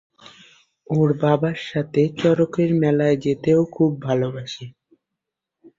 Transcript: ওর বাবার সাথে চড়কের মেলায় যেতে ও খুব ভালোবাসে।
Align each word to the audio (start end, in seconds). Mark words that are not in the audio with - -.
ওর 0.87 1.09
বাবার 1.21 1.57
সাথে 1.69 2.01
চড়কের 2.19 2.69
মেলায় 2.81 3.17
যেতে 3.17 3.49
ও 3.55 3.71
খুব 3.75 3.91
ভালোবাসে। 4.01 4.65